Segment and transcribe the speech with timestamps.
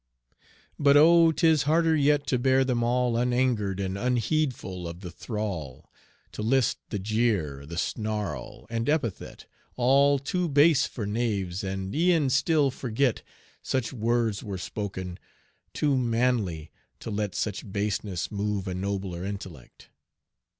[0.79, 1.31] But oh!
[1.31, 5.91] 'tis harder yet to bear them all Unangered and unheedful of the thrall,
[6.31, 9.45] To list the jeer, the snarl, and epithet
[9.75, 13.21] All too base for knaves, and e'en still forget
[13.61, 15.19] Such words were spoken,
[15.71, 19.91] too manly to let Such baseness move a nobler intellect.